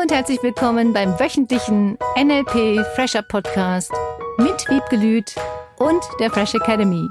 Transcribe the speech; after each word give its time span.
Hallo 0.00 0.08
und 0.08 0.16
herzlich 0.16 0.42
willkommen 0.42 0.94
beim 0.94 1.20
wöchentlichen 1.20 1.98
NLP 2.16 2.86
Fresher 2.94 3.20
Podcast 3.20 3.92
mit 4.38 4.66
Wiebke 4.70 4.96
Lüth 4.96 5.34
und 5.76 6.00
der 6.18 6.30
Fresh 6.30 6.54
Academy. 6.54 7.06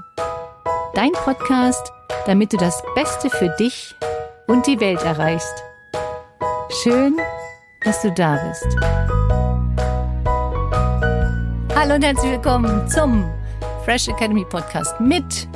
Dein 0.96 1.12
Podcast, 1.12 1.92
damit 2.26 2.52
du 2.52 2.58
das 2.58 2.82
Beste 2.96 3.30
für 3.30 3.50
dich 3.60 3.94
und 4.48 4.66
die 4.66 4.80
Welt 4.80 5.04
erreichst. 5.04 5.64
Schön, 6.82 7.18
dass 7.84 8.02
du 8.02 8.12
da 8.12 8.40
bist. 8.48 8.76
Hallo 11.76 11.94
und 11.94 12.04
herzlich 12.04 12.32
willkommen 12.32 12.88
zum 12.88 13.30
Fresh 13.86 14.08
Academy 14.08 14.46
Podcast 14.46 15.00
mit 15.00 15.48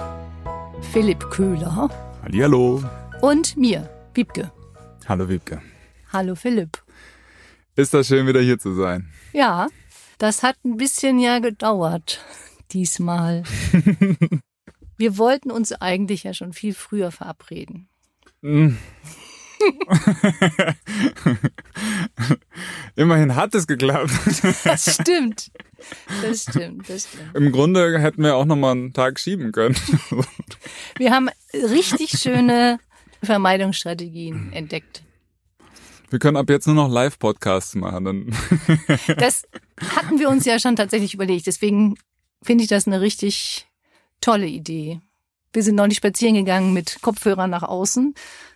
Philipp 0.92 1.28
Köhler 1.32 1.90
Hallihallo. 2.22 2.84
und 3.22 3.58
mir, 3.58 3.90
Wiebke. 4.14 4.52
Hallo 5.08 5.28
Wiebke. 5.28 5.60
Hallo 6.12 6.36
Philipp. 6.36 6.83
Ist 7.76 7.94
das 7.94 8.08
schön, 8.08 8.28
wieder 8.28 8.42
hier 8.42 8.60
zu 8.60 8.76
sein. 8.76 9.10
Ja, 9.34 9.68
das 10.20 10.44
hat 10.44 10.58
ein 10.64 10.78
bisschen 10.78 11.18
ja 11.20 11.40
gedauert 11.40 12.24
diesmal. 12.72 13.44
Wir 14.98 15.18
wollten 15.18 15.50
uns 15.50 15.74
eigentlich 15.74 16.24
ja 16.24 16.36
schon 16.36 16.54
viel 16.54 16.76
früher 16.76 17.12
verabreden. 17.12 17.90
Mm. 18.42 18.76
Immerhin 22.96 23.36
hat 23.36 23.56
es 23.56 23.66
geklappt. 23.66 24.12
Das 24.64 24.94
stimmt. 24.94 25.52
Das 26.22 26.44
stimmt, 26.44 26.88
das 26.90 27.08
stimmt. 27.10 27.36
Im 27.36 27.52
Grunde 27.52 28.00
hätten 28.00 28.22
wir 28.24 28.36
auch 28.36 28.46
noch 28.46 28.56
mal 28.56 28.72
einen 28.72 28.94
Tag 28.94 29.20
schieben 29.20 29.52
können. 29.52 29.76
Wir 30.98 31.12
haben 31.12 31.30
richtig 31.54 32.12
schöne 32.20 32.80
Vermeidungsstrategien 33.24 34.54
entdeckt. 34.54 35.04
Wir 36.14 36.20
können 36.20 36.38
ab 36.38 36.48
jetzt 36.52 36.68
nur 36.68 36.76
noch 36.76 36.90
Live-Podcasts 36.92 37.74
machen. 37.74 38.06
Dann 38.06 38.36
Das 39.18 39.48
hatten 39.96 40.20
wir 40.20 40.30
uns 40.30 40.46
ja 40.46 40.60
schon 40.60 40.76
tatsächlich 40.76 41.16
überlegt. 41.16 41.48
Deswegen 41.48 41.96
finde 42.44 42.64
ich 42.64 42.70
das 42.70 42.86
eine 42.86 43.02
richtig 43.02 43.66
tolle 44.22 44.46
Idee. 44.46 45.02
Wir 45.54 45.64
sind 45.64 45.74
neulich 45.74 45.98
spazieren 45.98 46.36
gegangen 46.36 46.72
mit 46.72 47.00
Kopfhörern 47.02 47.50
nach 47.50 47.64
außen. 47.64 48.14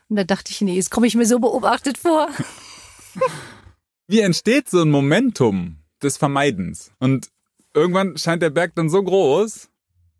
Und 0.07 0.15
da 0.15 0.23
dachte 0.23 0.51
ich, 0.51 0.61
nee, 0.61 0.75
jetzt 0.75 0.91
komme 0.91 1.07
ich 1.07 1.15
mir 1.15 1.25
so 1.25 1.39
beobachtet 1.39 1.97
vor. 1.97 2.27
Wie 4.07 4.19
entsteht 4.19 4.69
so 4.69 4.83
ein 4.83 4.91
Momentum 4.91 5.77
des 6.03 6.15
Vermeidens? 6.17 6.91
Und 6.99 7.29
irgendwann 7.73 8.19
scheint 8.19 8.43
der 8.43 8.51
Berg 8.51 8.75
dann 8.75 8.91
so 8.91 9.01
groß, 9.01 9.67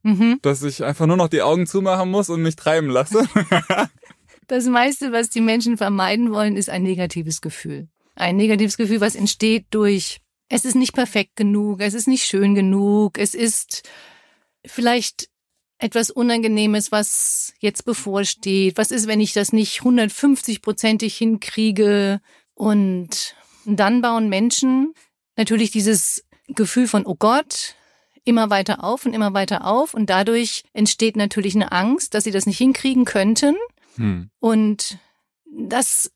Mhm. 0.04 0.40
dass 0.42 0.64
ich 0.64 0.84
einfach 0.84 1.06
nur 1.06 1.18
noch 1.18 1.28
die 1.28 1.42
Augen 1.42 1.68
zumachen 1.68 2.10
muss 2.10 2.30
und 2.30 2.42
mich 2.42 2.56
treiben 2.56 2.88
lasse. 2.90 3.28
Das 4.48 4.66
meiste, 4.66 5.12
was 5.12 5.30
die 5.30 5.42
Menschen 5.42 5.78
vermeiden 5.78 6.32
wollen, 6.32 6.56
ist 6.56 6.70
ein 6.70 6.84
negatives 6.84 7.42
Gefühl. 7.42 7.90
Ein 8.16 8.38
negatives 8.38 8.78
Gefühl, 8.78 9.02
was 9.02 9.16
entsteht 9.16 9.68
durch, 9.72 10.20
es 10.50 10.66
ist 10.66 10.76
nicht 10.76 10.94
perfekt 10.94 11.36
genug, 11.36 11.82
es 11.82 11.94
ist 11.94 12.08
nicht 12.08 12.24
schön 12.24 12.56
genug, 12.56 13.18
es 13.18 13.34
ist 13.34 13.88
vielleicht 14.66 15.30
etwas 15.80 16.10
Unangenehmes, 16.10 16.92
was 16.92 17.54
jetzt 17.60 17.86
bevorsteht. 17.86 18.78
Was 18.78 18.92
ist, 18.92 19.08
wenn 19.08 19.20
ich 19.20 19.34
das 19.34 19.54
nicht 19.54 19.82
150-prozentig 19.82 21.16
hinkriege? 21.16 22.20
Und 22.56 23.36
dann 23.66 24.02
bauen 24.02 24.30
Menschen 24.30 24.94
natürlich 25.36 25.72
dieses 25.72 26.26
Gefühl 26.48 26.88
von, 26.88 27.06
oh 27.06 27.16
Gott, 27.16 27.76
immer 28.24 28.50
weiter 28.50 28.84
auf 28.84 29.06
und 29.06 29.14
immer 29.14 29.34
weiter 29.34 29.66
auf. 29.66 29.94
Und 29.94 30.10
dadurch 30.10 30.64
entsteht 30.74 31.16
natürlich 31.16 31.56
eine 31.56 31.72
Angst, 31.72 32.14
dass 32.14 32.24
sie 32.24 32.32
das 32.32 32.46
nicht 32.46 32.58
hinkriegen 32.58 33.06
könnten. 33.06 33.56
Hm. 33.98 34.30
Und 34.40 34.98
das 35.46 36.12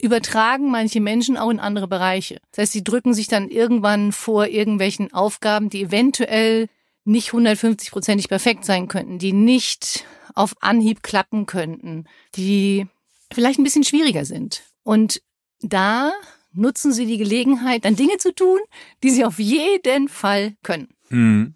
übertragen 0.00 0.70
manche 0.70 1.00
Menschen 1.00 1.36
auch 1.36 1.50
in 1.50 1.60
andere 1.60 1.88
Bereiche. 1.88 2.40
Das 2.52 2.62
heißt, 2.62 2.72
sie 2.72 2.84
drücken 2.84 3.14
sich 3.14 3.28
dann 3.28 3.48
irgendwann 3.48 4.12
vor 4.12 4.46
irgendwelchen 4.46 5.12
Aufgaben, 5.12 5.70
die 5.70 5.82
eventuell 5.82 6.68
nicht 7.04 7.30
150-prozentig 7.30 8.28
perfekt 8.28 8.64
sein 8.64 8.88
könnten, 8.88 9.18
die 9.18 9.32
nicht 9.32 10.04
auf 10.34 10.54
Anhieb 10.60 11.02
klappen 11.02 11.46
könnten, 11.46 12.04
die 12.34 12.86
vielleicht 13.32 13.58
ein 13.58 13.64
bisschen 13.64 13.84
schwieriger 13.84 14.24
sind. 14.24 14.62
Und 14.82 15.22
da 15.60 16.12
nutzen 16.52 16.92
sie 16.92 17.06
die 17.06 17.18
Gelegenheit, 17.18 17.84
dann 17.84 17.96
Dinge 17.96 18.18
zu 18.18 18.34
tun, 18.34 18.58
die 19.02 19.10
sie 19.10 19.24
auf 19.24 19.38
jeden 19.38 20.08
Fall 20.08 20.56
können 20.62 20.88
Hm. 21.08 21.54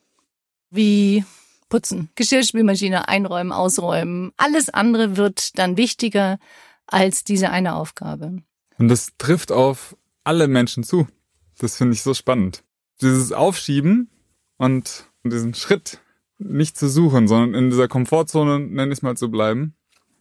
wie 0.70 1.24
putzen, 1.70 2.10
Geschirrspülmaschine 2.16 3.08
einräumen, 3.08 3.52
ausräumen. 3.52 4.32
Alles 4.36 4.68
andere 4.68 5.16
wird 5.16 5.58
dann 5.58 5.78
wichtiger 5.78 6.38
als 6.86 7.24
diese 7.24 7.50
eine 7.50 7.74
Aufgabe. 7.74 8.42
Und 8.78 8.88
das 8.88 9.12
trifft 9.16 9.50
auf 9.52 9.96
alle 10.24 10.48
Menschen 10.48 10.84
zu. 10.84 11.06
Das 11.58 11.76
finde 11.76 11.94
ich 11.94 12.02
so 12.02 12.12
spannend. 12.12 12.62
Dieses 13.00 13.32
Aufschieben 13.32 14.10
und 14.58 15.06
diesen 15.24 15.54
Schritt 15.54 16.00
nicht 16.38 16.76
zu 16.76 16.88
suchen, 16.88 17.28
sondern 17.28 17.54
in 17.54 17.70
dieser 17.70 17.88
Komfortzone, 17.88 18.58
nenne 18.60 18.92
ich 18.92 18.98
es 18.98 19.02
mal, 19.02 19.16
zu 19.16 19.30
bleiben. 19.30 19.74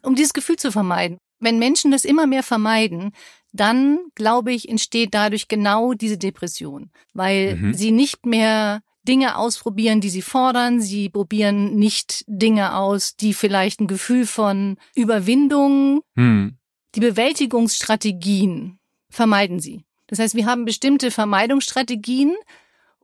Um 0.04 0.16
dieses 0.16 0.34
Gefühl 0.34 0.58
zu 0.58 0.72
vermeiden. 0.72 1.18
Wenn 1.40 1.60
Menschen 1.60 1.92
das 1.92 2.04
immer 2.06 2.28
mehr 2.28 2.44
vermeiden, 2.44 3.12
dann, 3.54 4.00
glaube 4.16 4.52
ich, 4.52 4.68
entsteht 4.70 5.14
dadurch 5.14 5.48
genau 5.48 5.94
diese 5.94 6.18
Depression, 6.18 6.92
weil 7.14 7.56
Mhm. 7.56 7.74
sie 7.74 7.92
nicht 7.92 8.26
mehr 8.26 8.82
Dinge 9.10 9.38
ausprobieren, 9.38 10.00
die 10.02 10.10
sie 10.10 10.22
fordern. 10.22 10.80
Sie 10.80 11.10
probieren 11.10 11.76
nicht 11.76 12.24
Dinge 12.28 12.76
aus, 12.76 13.16
die 13.16 13.34
vielleicht 13.34 13.82
ein 13.82 13.88
Gefühl 13.88 14.26
von 14.26 14.78
Überwindung, 14.96 16.02
Hm. 16.16 16.56
Die 16.96 17.02
Bewältigungsstrategien 17.02 18.80
vermeiden 19.12 19.60
sie. 19.60 19.84
Das 20.08 20.18
heißt, 20.20 20.34
wir 20.36 20.46
haben 20.48 20.66
bestimmte 20.66 21.12
Vermeidungsstrategien, 21.12 22.34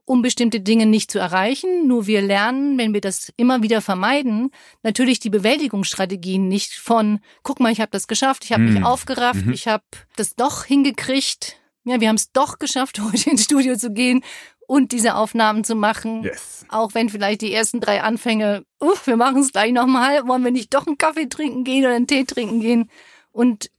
um 0.04 0.22
bestimmte 0.22 0.60
Dinge 0.60 0.86
nicht 0.86 1.10
zu 1.10 1.18
erreichen. 1.20 1.86
Nur 1.86 2.06
wir 2.08 2.20
lernen, 2.20 2.78
wenn 2.78 2.92
wir 2.94 3.00
das 3.00 3.32
immer 3.36 3.62
wieder 3.62 3.80
vermeiden, 3.80 4.50
natürlich 4.82 5.20
die 5.20 5.30
Bewältigungsstrategien 5.30 6.48
nicht 6.48 6.74
von, 6.74 7.20
guck 7.44 7.60
mal, 7.60 7.70
ich 7.72 7.80
habe 7.80 7.90
das 7.92 8.08
geschafft, 8.08 8.44
ich 8.44 8.52
habe 8.52 8.64
mich 8.64 8.78
Mhm. 8.80 8.84
aufgerafft, 8.86 9.46
Mhm. 9.46 9.52
ich 9.52 9.68
habe 9.68 9.84
das 10.16 10.34
doch 10.34 10.64
hingekriegt. 10.64 11.56
Ja, 11.84 12.00
wir 12.00 12.08
haben 12.08 12.16
es 12.16 12.32
doch 12.32 12.58
geschafft, 12.58 12.98
heute 13.12 13.30
ins 13.30 13.44
Studio 13.44 13.76
zu 13.76 13.92
gehen 13.92 14.22
und 14.66 14.92
diese 14.92 15.14
Aufnahmen 15.14 15.64
zu 15.64 15.74
machen. 15.74 16.24
Yes. 16.24 16.64
Auch 16.68 16.94
wenn 16.94 17.08
vielleicht 17.08 17.40
die 17.40 17.52
ersten 17.52 17.80
drei 17.80 18.02
Anfänge, 18.02 18.64
uff, 18.80 19.06
wir 19.06 19.16
machen 19.16 19.40
es 19.40 19.52
gleich 19.52 19.72
nochmal, 19.72 20.26
wollen 20.26 20.44
wir 20.44 20.50
nicht 20.50 20.74
doch 20.74 20.86
einen 20.86 20.98
Kaffee 20.98 21.28
trinken 21.28 21.64
gehen 21.64 21.84
oder 21.84 21.94
einen 21.94 22.06
Tee 22.06 22.24
trinken 22.24 22.60
gehen? 22.60 22.90
Und 23.30 23.70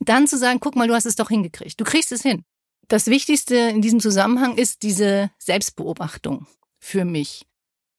dann 0.00 0.26
zu 0.26 0.38
sagen, 0.38 0.60
guck 0.60 0.76
mal, 0.76 0.88
du 0.88 0.94
hast 0.94 1.06
es 1.06 1.16
doch 1.16 1.28
hingekriegt. 1.28 1.80
Du 1.80 1.84
kriegst 1.84 2.12
es 2.12 2.22
hin. 2.22 2.44
Das 2.88 3.06
Wichtigste 3.06 3.56
in 3.56 3.82
diesem 3.82 4.00
Zusammenhang 4.00 4.56
ist 4.56 4.82
diese 4.82 5.30
Selbstbeobachtung 5.38 6.46
für 6.78 7.04
mich. 7.04 7.46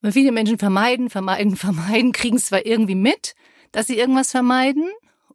Weil 0.01 0.11
viele 0.11 0.31
Menschen 0.31 0.57
vermeiden, 0.57 1.09
vermeiden, 1.09 1.55
vermeiden, 1.55 2.11
kriegen 2.11 2.37
es 2.37 2.47
zwar 2.47 2.65
irgendwie 2.65 2.95
mit, 2.95 3.35
dass 3.71 3.87
sie 3.87 3.97
irgendwas 3.97 4.31
vermeiden 4.31 4.89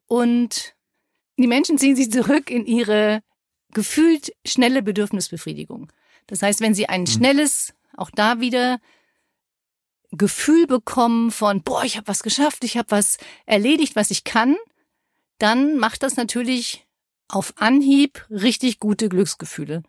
und 0.07 0.75
die 1.37 1.47
Menschen 1.47 1.79
ziehen 1.79 1.97
sich 1.97 2.11
zurück 2.11 2.51
in 2.51 2.67
ihre 2.67 3.23
gefühlt 3.73 4.33
schnelle 4.47 4.83
Bedürfnisbefriedigung. 4.83 5.93
Das 6.29 6.43
heißt, 6.43 6.61
wenn 6.61 6.75
sie 6.75 6.89
ein 6.89 7.07
schnelles, 7.07 7.75
auch 7.97 8.11
da 8.11 8.41
wieder 8.41 8.79
Gefühl 10.13 10.67
bekommen 10.67 11.31
von, 11.31 11.63
boah, 11.63 11.83
ich 11.85 11.97
habe 11.97 12.07
was 12.09 12.23
geschafft, 12.23 12.65
ich 12.65 12.79
habe 12.79 12.91
was 12.91 13.19
erledigt, 13.45 13.97
was 13.97 14.11
ich 14.11 14.25
kann, 14.25 14.57
dann 15.39 15.77
macht 15.79 16.03
das 16.03 16.17
natürlich 16.17 16.87
auf 17.29 17.53
Anhieb 17.57 18.27
richtig 18.31 18.79
gute 18.79 19.09
Glücksgefühle. 19.09 19.83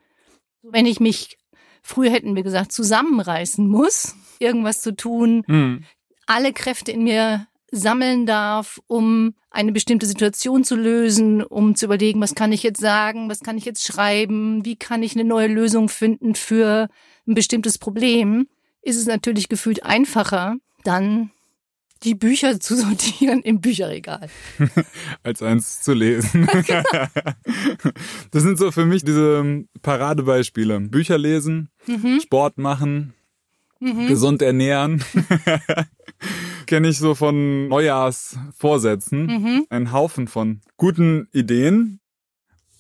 Wenn 0.62 0.86
ich 0.86 1.00
mich, 1.00 1.38
früher 1.82 2.12
hätten 2.12 2.36
wir 2.36 2.44
gesagt, 2.44 2.72
zusammenreißen 2.74 3.68
muss, 3.68 4.16
irgendwas 4.40 4.82
zu 4.82 4.96
tun, 4.96 5.44
Hm. 5.48 5.86
alle 6.26 6.52
Kräfte 6.52 6.92
in 6.92 7.04
mir 7.04 7.48
sammeln 7.72 8.26
darf, 8.26 8.80
um 8.88 9.34
eine 9.52 9.72
bestimmte 9.72 10.06
Situation 10.06 10.64
zu 10.64 10.76
lösen, 10.76 11.44
um 11.44 11.76
zu 11.76 11.86
überlegen, 11.86 12.22
was 12.22 12.36
kann 12.36 12.52
ich 12.52 12.64
jetzt 12.64 12.80
sagen, 12.80 13.30
was 13.30 13.42
kann 13.42 13.58
ich 13.58 13.66
jetzt 13.66 13.86
schreiben, 13.86 14.64
wie 14.66 14.76
kann 14.76 15.04
ich 15.04 15.14
eine 15.16 15.24
neue 15.24 15.48
Lösung 15.48 15.90
finden 15.90 16.36
für 16.36 16.88
ein 17.28 17.34
bestimmtes 17.36 17.78
Problem, 17.78 18.48
ist 18.82 18.98
es 18.98 19.06
natürlich 19.08 19.50
gefühlt 19.50 19.84
einfacher, 19.84 20.56
dann 20.84 21.32
die 22.04 22.16
Bücher 22.16 22.60
zu 22.60 22.76
sortieren 22.78 23.42
im 23.42 23.60
Bücherregal. 23.60 24.30
als 25.24 25.42
eins 25.42 25.82
zu 25.82 25.94
lesen. 25.94 26.48
das 28.32 28.44
sind 28.44 28.58
so 28.58 28.72
für 28.72 28.86
mich 28.86 29.04
diese 29.04 29.66
Paradebeispiele. 29.82 30.80
Bücher 30.82 31.18
lesen, 31.18 31.70
Mhm. 31.88 32.20
Sport 32.22 32.58
machen, 32.58 33.14
gesund 33.80 34.42
ernähren. 34.42 35.04
Kenne 36.70 36.90
ich 36.90 37.00
so 37.00 37.16
von 37.16 37.68
Neujahrsvorsätzen. 37.68 39.26
Mhm. 39.26 39.66
Ein 39.72 39.92
Haufen 39.92 40.28
von 40.28 40.62
guten 40.78 41.28
Ideen 41.34 42.00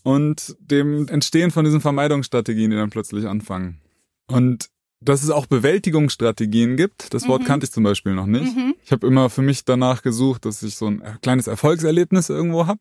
und 0.03 0.55
dem 0.59 1.07
Entstehen 1.07 1.49
von 1.49 1.65
diesen 1.65 1.81
Vermeidungsstrategien, 1.81 2.69
die 2.69 2.77
dann 2.77 2.91
plötzlich 2.91 3.25
anfangen. 3.25 3.81
Und 4.27 4.69
dass 5.01 5.23
es 5.23 5.31
auch 5.31 5.47
Bewältigungsstrategien 5.47 6.77
gibt, 6.77 7.15
das 7.15 7.27
Wort 7.27 7.41
Mhm. 7.41 7.45
kannte 7.45 7.65
ich 7.65 7.71
zum 7.71 7.83
Beispiel 7.83 8.13
noch 8.13 8.27
nicht. 8.27 8.55
Mhm. 8.55 8.75
Ich 8.83 8.91
habe 8.91 9.07
immer 9.07 9.31
für 9.31 9.41
mich 9.41 9.65
danach 9.65 10.03
gesucht, 10.03 10.45
dass 10.45 10.61
ich 10.61 10.75
so 10.75 10.85
ein 10.85 11.01
kleines 11.23 11.47
Erfolgserlebnis 11.47 12.29
irgendwo 12.29 12.67
hab. 12.67 12.77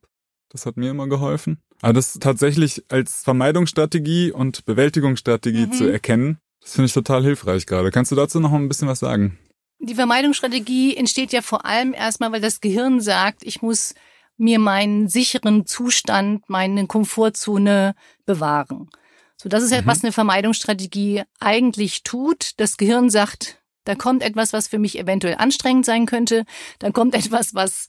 Das 0.50 0.66
hat 0.66 0.76
mir 0.76 0.90
immer 0.90 1.08
geholfen. 1.08 1.56
Aber 1.80 1.94
das 1.94 2.18
tatsächlich 2.20 2.84
als 2.90 3.22
Vermeidungsstrategie 3.22 4.30
und 4.30 4.66
Bewältigungsstrategie 4.66 5.68
Mhm. 5.68 5.72
zu 5.72 5.84
erkennen, 5.90 6.36
das 6.60 6.74
finde 6.74 6.86
ich 6.88 6.92
total 6.92 7.22
hilfreich 7.22 7.64
gerade. 7.64 7.90
Kannst 7.90 8.12
du 8.12 8.16
dazu 8.16 8.40
noch 8.40 8.52
ein 8.52 8.68
bisschen 8.68 8.88
was 8.88 8.98
sagen? 8.98 9.38
Die 9.80 9.94
Vermeidungsstrategie 9.94 10.96
entsteht 10.96 11.32
ja 11.32 11.42
vor 11.42 11.64
allem 11.64 11.94
erstmal, 11.94 12.32
weil 12.32 12.40
das 12.40 12.60
Gehirn 12.60 13.00
sagt, 13.00 13.42
ich 13.44 13.62
muss 13.62 13.94
mir 14.36 14.58
meinen 14.58 15.08
sicheren 15.08 15.66
Zustand, 15.66 16.48
meine 16.48 16.86
Komfortzone 16.86 17.94
bewahren. 18.26 18.88
So, 19.36 19.48
das 19.48 19.62
ist 19.62 19.70
ja, 19.72 19.82
Mhm. 19.82 19.86
was 19.86 20.02
eine 20.02 20.12
Vermeidungsstrategie 20.12 21.22
eigentlich 21.38 22.02
tut. 22.02 22.52
Das 22.56 22.76
Gehirn 22.76 23.08
sagt, 23.10 23.58
da 23.84 23.94
kommt 23.94 24.22
etwas, 24.22 24.52
was 24.52 24.68
für 24.68 24.78
mich 24.78 24.98
eventuell 24.98 25.36
anstrengend 25.36 25.86
sein 25.86 26.06
könnte. 26.06 26.44
Da 26.80 26.90
kommt 26.90 27.14
etwas, 27.32 27.54
was 27.54 27.86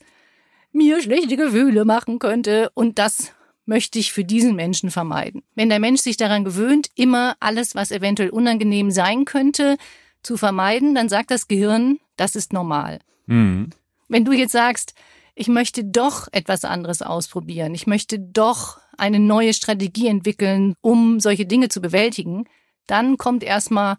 mir 0.72 1.02
schlechte 1.02 1.36
Gefühle 1.36 1.84
machen 1.84 2.20
könnte. 2.20 2.70
Und 2.74 2.98
das 2.98 3.32
möchte 3.66 3.98
ich 3.98 4.12
für 4.12 4.24
diesen 4.24 4.54
Menschen 4.54 4.90
vermeiden. 4.90 5.42
Wenn 5.54 5.68
der 5.68 5.80
Mensch 5.80 6.00
sich 6.00 6.16
daran 6.16 6.44
gewöhnt, 6.44 6.88
immer 6.94 7.36
alles, 7.40 7.74
was 7.74 7.90
eventuell 7.90 8.30
unangenehm 8.30 8.90
sein 8.90 9.24
könnte, 9.24 9.76
zu 10.22 10.36
vermeiden, 10.36 10.94
dann 10.94 11.08
sagt 11.08 11.30
das 11.30 11.48
Gehirn, 11.48 11.98
das 12.16 12.36
ist 12.36 12.52
normal. 12.52 13.00
Mhm. 13.26 13.70
Wenn 14.08 14.24
du 14.24 14.32
jetzt 14.32 14.52
sagst, 14.52 14.94
ich 15.34 15.48
möchte 15.48 15.84
doch 15.84 16.28
etwas 16.32 16.64
anderes 16.64 17.02
ausprobieren, 17.02 17.74
ich 17.74 17.86
möchte 17.86 18.18
doch 18.18 18.78
eine 18.98 19.18
neue 19.18 19.54
Strategie 19.54 20.08
entwickeln, 20.08 20.74
um 20.80 21.20
solche 21.20 21.46
Dinge 21.46 21.68
zu 21.68 21.80
bewältigen, 21.80 22.44
dann 22.86 23.16
kommt 23.16 23.42
erstmal 23.42 23.96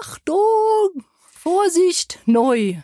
Achtung, 0.00 1.04
Vorsicht, 1.18 2.20
neu. 2.24 2.76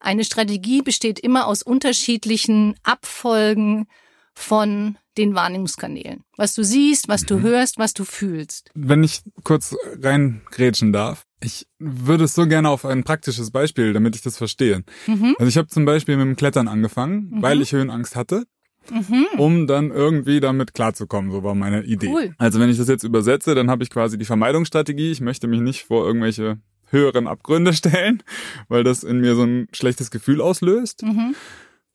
Eine 0.00 0.24
Strategie 0.24 0.82
besteht 0.82 1.20
immer 1.20 1.46
aus 1.46 1.62
unterschiedlichen 1.62 2.74
Abfolgen 2.82 3.86
von 4.34 4.96
den 5.18 5.34
Wahrnehmungskanälen. 5.34 6.24
Was 6.36 6.54
du 6.54 6.64
siehst, 6.64 7.08
was 7.08 7.24
du 7.26 7.40
hörst, 7.40 7.78
was 7.78 7.92
du 7.92 8.04
fühlst. 8.04 8.70
Wenn 8.74 9.04
ich 9.04 9.20
kurz 9.44 9.76
reingrätschen 10.00 10.92
darf, 10.92 11.24
ich 11.40 11.66
würde 11.78 12.24
es 12.24 12.34
so 12.34 12.46
gerne 12.46 12.68
auf 12.70 12.84
ein 12.84 13.04
praktisches 13.04 13.50
Beispiel, 13.50 13.92
damit 13.92 14.14
ich 14.16 14.22
das 14.22 14.36
verstehe. 14.38 14.84
Mhm. 15.06 15.34
Also 15.38 15.48
ich 15.48 15.56
habe 15.58 15.68
zum 15.68 15.84
Beispiel 15.84 16.16
mit 16.16 16.26
dem 16.26 16.36
Klettern 16.36 16.68
angefangen, 16.68 17.28
Mhm. 17.30 17.42
weil 17.42 17.60
ich 17.60 17.72
Höhenangst 17.72 18.16
hatte, 18.16 18.44
Mhm. 18.90 19.26
um 19.38 19.66
dann 19.66 19.90
irgendwie 19.90 20.40
damit 20.40 20.72
klarzukommen. 20.74 21.30
So 21.30 21.42
war 21.42 21.54
meine 21.54 21.82
Idee. 21.84 22.08
Cool. 22.08 22.34
Also 22.38 22.58
wenn 22.60 22.70
ich 22.70 22.78
das 22.78 22.88
jetzt 22.88 23.04
übersetze, 23.04 23.54
dann 23.54 23.70
habe 23.70 23.82
ich 23.84 23.90
quasi 23.90 24.16
die 24.18 24.24
Vermeidungsstrategie. 24.24 25.10
Ich 25.12 25.20
möchte 25.20 25.46
mich 25.46 25.60
nicht 25.60 25.84
vor 25.84 26.06
irgendwelche 26.06 26.58
höheren 26.90 27.26
Abgründe 27.26 27.72
stellen, 27.74 28.22
weil 28.68 28.84
das 28.84 29.02
in 29.04 29.20
mir 29.20 29.34
so 29.34 29.42
ein 29.44 29.68
schlechtes 29.72 30.10
Gefühl 30.10 30.40
auslöst. 30.40 31.02
Mhm. 31.02 31.34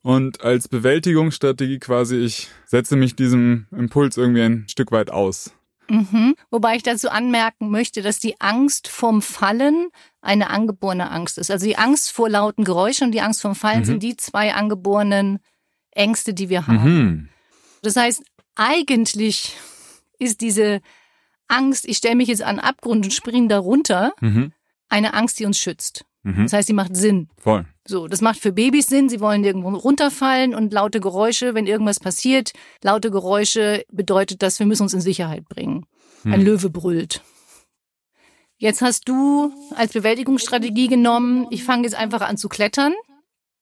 Und 0.07 0.39
als 0.41 0.69
Bewältigungsstrategie 0.69 1.79
quasi, 1.79 2.15
ich 2.15 2.47
setze 2.65 2.95
mich 2.95 3.17
diesem 3.17 3.67
Impuls 3.71 4.15
irgendwie 4.15 4.41
ein 4.41 4.65
Stück 4.69 4.93
weit 4.93 5.11
aus. 5.11 5.51
Mhm. 5.89 6.35
Wobei 6.49 6.77
ich 6.77 6.83
dazu 6.83 7.09
anmerken 7.09 7.69
möchte, 7.69 8.01
dass 8.01 8.17
die 8.17 8.39
Angst 8.39 8.87
vom 8.87 9.21
Fallen 9.21 9.89
eine 10.21 10.49
angeborene 10.49 11.11
Angst 11.11 11.37
ist. 11.37 11.51
Also 11.51 11.65
die 11.65 11.77
Angst 11.77 12.13
vor 12.13 12.29
lauten 12.29 12.63
Geräuschen 12.63 13.07
und 13.07 13.11
die 13.11 13.19
Angst 13.19 13.41
vom 13.41 13.53
Fallen 13.53 13.81
Mhm. 13.81 13.85
sind 13.85 14.03
die 14.03 14.15
zwei 14.15 14.53
angeborenen 14.53 15.39
Ängste, 15.91 16.33
die 16.33 16.47
wir 16.47 16.67
haben. 16.67 16.83
Mhm. 16.83 17.29
Das 17.81 17.97
heißt, 17.97 18.23
eigentlich 18.55 19.57
ist 20.19 20.39
diese 20.39 20.79
Angst, 21.49 21.83
ich 21.85 21.97
stelle 21.97 22.15
mich 22.15 22.29
jetzt 22.29 22.43
an 22.43 22.55
den 22.55 22.63
Abgrund 22.63 23.03
und 23.03 23.11
springe 23.13 23.49
da 23.49 23.59
runter, 23.59 24.13
Mhm. 24.21 24.53
eine 24.87 25.13
Angst, 25.13 25.37
die 25.39 25.45
uns 25.45 25.59
schützt. 25.59 26.05
Mhm. 26.23 26.43
Das 26.43 26.53
heißt, 26.53 26.67
sie 26.67 26.73
macht 26.73 26.95
Sinn. 26.95 27.29
Voll. 27.37 27.65
So, 27.87 28.07
das 28.07 28.21
macht 28.21 28.39
für 28.39 28.51
Babys 28.51 28.87
Sinn. 28.87 29.07
Sie 29.09 29.19
wollen 29.21 29.43
irgendwo 29.43 29.69
runterfallen 29.69 30.53
und 30.55 30.73
laute 30.73 30.99
Geräusche, 30.99 31.53
wenn 31.53 31.67
irgendwas 31.67 31.99
passiert, 31.99 32.51
laute 32.83 33.11
Geräusche 33.11 33.85
bedeutet 33.91 34.41
das, 34.41 34.59
wir 34.59 34.65
müssen 34.65 34.83
uns 34.83 34.93
in 34.93 35.01
Sicherheit 35.01 35.47
bringen. 35.47 35.85
Ein 36.25 36.33
Hm. 36.33 36.45
Löwe 36.45 36.69
brüllt. 36.69 37.21
Jetzt 38.57 38.81
hast 38.81 39.07
du 39.07 39.51
als 39.75 39.93
Bewältigungsstrategie 39.93 40.87
genommen, 40.87 41.45
ich 41.51 41.63
fange 41.63 41.83
jetzt 41.83 41.95
einfach 41.95 42.21
an 42.21 42.37
zu 42.37 42.49
klettern, 42.49 42.93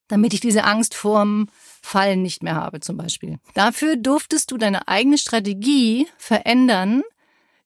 damit 0.07 0.33
ich 0.33 0.39
diese 0.39 0.63
Angst 0.63 0.95
vorm 0.95 1.47
Fallen 1.81 2.21
nicht 2.21 2.41
mehr 2.43 2.55
habe, 2.55 2.79
zum 2.79 2.95
Beispiel. 2.97 3.37
Dafür 3.53 3.95
durftest 3.97 4.51
du 4.51 4.57
deine 4.57 4.87
eigene 4.87 5.17
Strategie 5.17 6.07
verändern, 6.17 7.03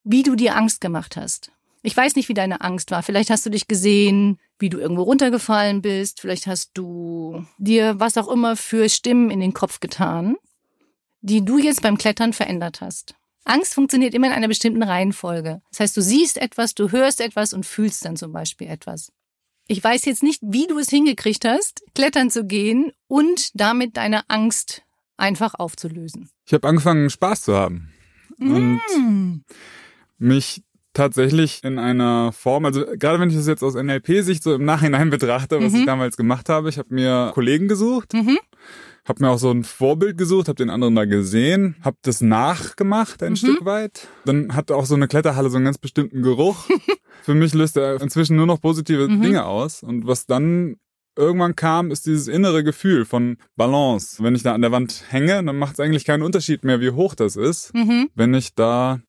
wie 0.03 0.23
du 0.23 0.35
dir 0.35 0.55
Angst 0.57 0.81
gemacht 0.81 1.15
hast. 1.17 1.51
Ich 1.81 1.95
weiß 1.95 2.15
nicht, 2.15 2.27
wie 2.29 2.33
deine 2.33 2.61
Angst 2.61 2.91
war. 2.91 3.03
Vielleicht 3.03 3.29
hast 3.29 3.45
du 3.45 3.49
dich 3.49 3.67
gesehen, 3.67 4.37
wie 4.57 4.69
du 4.69 4.79
irgendwo 4.79 5.03
runtergefallen 5.03 5.81
bist. 5.81 6.19
Vielleicht 6.19 6.45
hast 6.47 6.71
du 6.73 7.45
dir 7.57 7.99
was 7.99 8.17
auch 8.17 8.27
immer 8.27 8.55
für 8.57 8.89
Stimmen 8.89 9.31
in 9.31 9.39
den 9.39 9.53
Kopf 9.53 9.79
getan, 9.79 10.35
die 11.21 11.43
du 11.45 11.57
jetzt 11.57 11.81
beim 11.81 11.97
Klettern 11.97 12.33
verändert 12.33 12.81
hast. 12.81 13.15
Angst 13.45 13.73
funktioniert 13.73 14.13
immer 14.13 14.27
in 14.27 14.33
einer 14.33 14.49
bestimmten 14.49 14.83
Reihenfolge. 14.83 15.61
Das 15.71 15.79
heißt, 15.79 15.97
du 15.97 16.01
siehst 16.01 16.37
etwas, 16.37 16.75
du 16.75 16.91
hörst 16.91 17.21
etwas 17.21 17.53
und 17.53 17.65
fühlst 17.65 18.03
dann 18.03 18.17
zum 18.17 18.33
Beispiel 18.33 18.67
etwas. 18.67 19.11
Ich 19.67 19.83
weiß 19.83 20.05
jetzt 20.05 20.23
nicht, 20.23 20.41
wie 20.43 20.67
du 20.67 20.77
es 20.79 20.89
hingekriegt 20.89 21.45
hast, 21.45 21.83
klettern 21.95 22.29
zu 22.29 22.43
gehen 22.45 22.91
und 23.07 23.51
damit 23.53 23.97
deine 23.97 24.29
Angst 24.29 24.83
einfach 25.15 25.53
aufzulösen. 25.55 26.29
Ich 26.45 26.53
habe 26.53 26.67
angefangen, 26.67 27.09
Spaß 27.09 27.43
zu 27.43 27.55
haben. 27.55 27.91
Und 28.39 28.79
Mm. 28.97 29.41
mich 30.17 30.63
tatsächlich 30.93 31.63
in 31.63 31.77
einer 31.79 32.31
Form, 32.31 32.65
also 32.65 32.85
gerade 32.97 33.19
wenn 33.19 33.29
ich 33.29 33.35
das 33.35 33.47
jetzt 33.47 33.63
aus 33.63 33.75
NLP-Sicht 33.75 34.43
so 34.43 34.53
im 34.53 34.65
Nachhinein 34.65 35.09
betrachte, 35.09 35.61
was 35.61 35.73
Mhm. 35.73 35.79
ich 35.79 35.85
damals 35.85 36.17
gemacht 36.17 36.49
habe, 36.49 36.69
ich 36.69 36.77
habe 36.77 36.93
mir 36.93 37.31
Kollegen 37.33 37.67
gesucht, 37.67 38.13
Mhm. 38.13 38.37
habe 39.07 39.23
mir 39.23 39.29
auch 39.29 39.37
so 39.39 39.51
ein 39.51 39.63
Vorbild 39.63 40.17
gesucht, 40.17 40.47
habe 40.47 40.55
den 40.57 40.69
anderen 40.69 40.95
da 40.95 41.05
gesehen, 41.05 41.75
habe 41.83 41.97
das 42.01 42.21
nachgemacht 42.21 43.23
ein 43.23 43.31
Mhm. 43.33 43.37
Stück 43.37 43.65
weit. 43.65 44.07
Dann 44.25 44.55
hatte 44.55 44.75
auch 44.75 44.85
so 44.85 44.95
eine 44.95 45.07
Kletterhalle 45.07 45.49
so 45.49 45.57
einen 45.57 45.65
ganz 45.65 45.77
bestimmten 45.77 46.21
Geruch. 46.21 46.65
Für 47.23 47.33
mich 47.35 47.53
löst 47.53 47.77
er 47.77 48.01
inzwischen 48.01 48.35
nur 48.35 48.45
noch 48.45 48.61
positive 48.61 49.07
Mhm. 49.07 49.21
Dinge 49.21 49.45
aus. 49.45 49.83
Und 49.83 50.07
was 50.07 50.25
dann 50.25 50.77
irgendwann 51.17 51.55
kam, 51.55 51.91
ist 51.91 52.05
dieses 52.05 52.27
innere 52.29 52.63
Gefühl 52.63 53.03
von 53.03 53.37
Balance. 53.57 54.23
Wenn 54.23 54.35
ich 54.35 54.43
da 54.43 54.53
an 54.53 54.61
der 54.61 54.71
Wand 54.71 55.03
hänge, 55.09 55.43
dann 55.43 55.57
macht 55.57 55.73
es 55.73 55.79
eigentlich 55.81 56.05
keinen 56.05 56.23
Unterschied 56.23 56.63
mehr, 56.63 56.79
wie 56.79 56.91
hoch 56.91 57.13
das 57.13 57.35
ist, 57.35 57.73
Mhm. 57.73 58.07
wenn 58.15 58.33
ich 58.33 58.55
da 58.55 59.01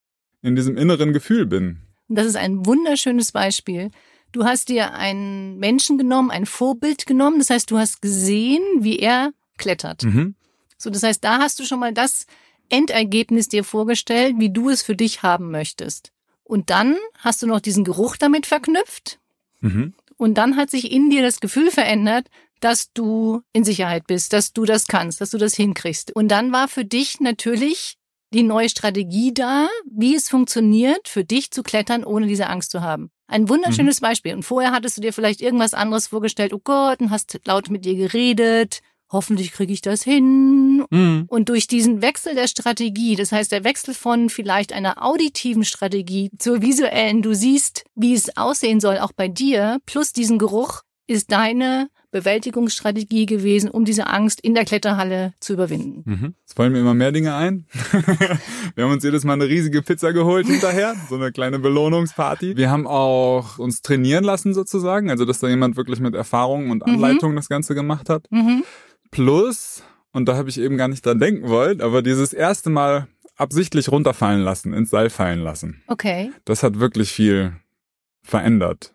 in 0.42 0.56
diesem 0.56 0.76
inneren 0.76 1.12
Gefühl 1.12 1.46
bin. 1.46 1.78
Und 2.08 2.16
das 2.16 2.26
ist 2.26 2.36
ein 2.36 2.66
wunderschönes 2.66 3.32
Beispiel. 3.32 3.90
Du 4.32 4.44
hast 4.44 4.68
dir 4.68 4.94
einen 4.94 5.58
Menschen 5.58 5.98
genommen, 5.98 6.30
ein 6.30 6.46
Vorbild 6.46 7.06
genommen. 7.06 7.38
Das 7.38 7.50
heißt, 7.50 7.70
du 7.70 7.78
hast 7.78 8.00
gesehen, 8.00 8.62
wie 8.78 8.98
er 8.98 9.32
klettert. 9.58 10.04
Mhm. 10.04 10.34
So, 10.78 10.90
das 10.90 11.02
heißt, 11.02 11.22
da 11.22 11.38
hast 11.38 11.58
du 11.58 11.64
schon 11.64 11.80
mal 11.80 11.92
das 11.92 12.26
Endergebnis 12.68 13.48
dir 13.48 13.64
vorgestellt, 13.64 14.36
wie 14.38 14.50
du 14.50 14.70
es 14.70 14.82
für 14.82 14.96
dich 14.96 15.22
haben 15.22 15.50
möchtest. 15.50 16.12
Und 16.44 16.70
dann 16.70 16.96
hast 17.18 17.42
du 17.42 17.46
noch 17.46 17.60
diesen 17.60 17.84
Geruch 17.84 18.16
damit 18.16 18.46
verknüpft. 18.46 19.18
Mhm. 19.60 19.94
Und 20.16 20.34
dann 20.34 20.56
hat 20.56 20.70
sich 20.70 20.90
in 20.90 21.10
dir 21.10 21.22
das 21.22 21.40
Gefühl 21.40 21.70
verändert, 21.70 22.28
dass 22.60 22.92
du 22.92 23.42
in 23.52 23.64
Sicherheit 23.64 24.06
bist, 24.06 24.32
dass 24.32 24.52
du 24.52 24.64
das 24.64 24.86
kannst, 24.86 25.20
dass 25.20 25.30
du 25.30 25.38
das 25.38 25.54
hinkriegst. 25.54 26.14
Und 26.14 26.28
dann 26.28 26.52
war 26.52 26.68
für 26.68 26.84
dich 26.84 27.20
natürlich 27.20 27.96
die 28.32 28.42
neue 28.42 28.68
Strategie 28.68 29.34
da, 29.34 29.68
wie 29.90 30.14
es 30.14 30.28
funktioniert, 30.28 31.08
für 31.08 31.24
dich 31.24 31.50
zu 31.50 31.62
klettern, 31.62 32.04
ohne 32.04 32.26
diese 32.26 32.48
Angst 32.48 32.70
zu 32.70 32.80
haben. 32.80 33.10
Ein 33.26 33.48
wunderschönes 33.48 34.00
Beispiel. 34.00 34.34
Und 34.34 34.42
vorher 34.42 34.72
hattest 34.72 34.96
du 34.96 35.00
dir 35.00 35.12
vielleicht 35.12 35.40
irgendwas 35.40 35.74
anderes 35.74 36.08
vorgestellt, 36.08 36.52
oh 36.52 36.60
Gott, 36.62 37.00
und 37.00 37.10
hast 37.10 37.38
laut 37.44 37.70
mit 37.70 37.84
dir 37.84 37.94
geredet. 37.94 38.80
Hoffentlich 39.12 39.52
kriege 39.52 39.72
ich 39.72 39.80
das 39.80 40.02
hin. 40.02 40.84
Mhm. 40.90 41.24
Und 41.26 41.48
durch 41.48 41.66
diesen 41.66 42.02
Wechsel 42.02 42.34
der 42.34 42.46
Strategie, 42.46 43.16
das 43.16 43.32
heißt 43.32 43.50
der 43.50 43.64
Wechsel 43.64 43.94
von 43.94 44.30
vielleicht 44.30 44.72
einer 44.72 45.04
auditiven 45.04 45.64
Strategie 45.64 46.30
zur 46.38 46.62
visuellen, 46.62 47.22
du 47.22 47.34
siehst, 47.34 47.84
wie 47.96 48.14
es 48.14 48.36
aussehen 48.36 48.80
soll, 48.80 48.98
auch 48.98 49.12
bei 49.12 49.26
dir, 49.26 49.78
plus 49.86 50.12
diesen 50.12 50.38
Geruch, 50.38 50.82
ist 51.08 51.32
deine 51.32 51.88
Bewältigungsstrategie 52.10 53.26
gewesen, 53.26 53.70
um 53.70 53.84
diese 53.84 54.06
Angst 54.06 54.40
in 54.40 54.54
der 54.54 54.64
Kletterhalle 54.64 55.32
zu 55.40 55.52
überwinden. 55.52 56.02
Mhm. 56.04 56.34
Es 56.46 56.54
fallen 56.54 56.72
mir 56.72 56.80
immer 56.80 56.94
mehr 56.94 57.12
Dinge 57.12 57.34
ein. 57.34 57.66
Wir 58.74 58.84
haben 58.84 58.92
uns 58.92 59.04
jedes 59.04 59.24
Mal 59.24 59.34
eine 59.34 59.46
riesige 59.48 59.82
Pizza 59.82 60.12
geholt 60.12 60.46
hinterher, 60.46 60.94
so 61.08 61.16
eine 61.16 61.32
kleine 61.32 61.58
Belohnungsparty. 61.58 62.56
Wir 62.56 62.70
haben 62.70 62.86
auch 62.86 63.58
uns 63.58 63.82
trainieren 63.82 64.24
lassen 64.24 64.54
sozusagen, 64.54 65.10
also 65.10 65.24
dass 65.24 65.40
da 65.40 65.48
jemand 65.48 65.76
wirklich 65.76 66.00
mit 66.00 66.14
Erfahrung 66.14 66.70
und 66.70 66.84
Anleitung 66.84 67.36
das 67.36 67.48
Ganze 67.48 67.74
gemacht 67.74 68.08
hat. 68.08 68.26
Mhm. 68.30 68.64
Plus, 69.10 69.82
und 70.12 70.28
da 70.28 70.36
habe 70.36 70.48
ich 70.48 70.58
eben 70.58 70.76
gar 70.76 70.88
nicht 70.88 71.04
dran 71.04 71.18
denken 71.18 71.48
wollen, 71.48 71.80
aber 71.80 72.02
dieses 72.02 72.32
erste 72.32 72.70
Mal 72.70 73.08
absichtlich 73.36 73.90
runterfallen 73.90 74.42
lassen, 74.42 74.72
ins 74.72 74.90
Seil 74.90 75.10
fallen 75.10 75.40
lassen, 75.40 75.82
Okay. 75.86 76.30
das 76.44 76.62
hat 76.62 76.78
wirklich 76.78 77.10
viel 77.10 77.54
verändert, 78.22 78.94